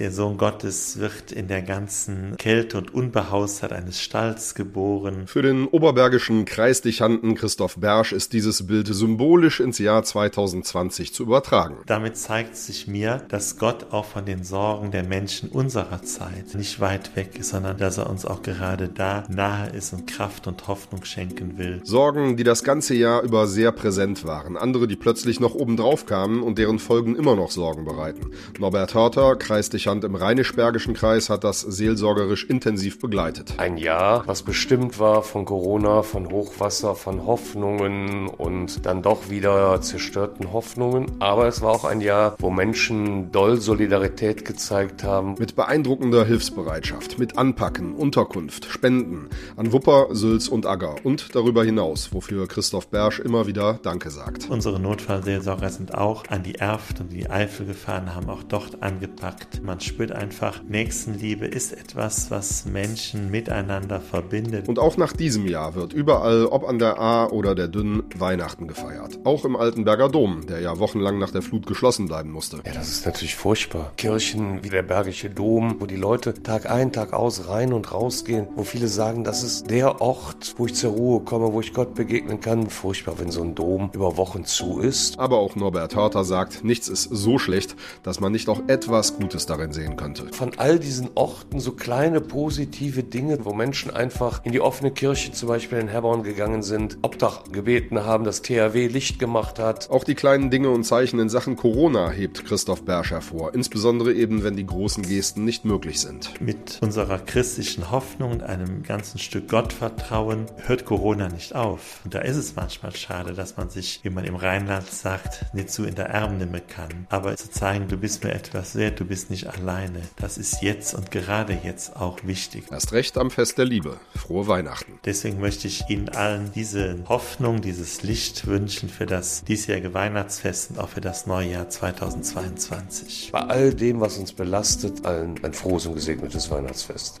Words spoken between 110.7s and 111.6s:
Corona nicht